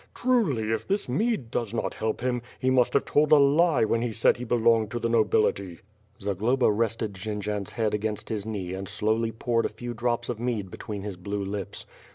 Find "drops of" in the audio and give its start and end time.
9.93-10.39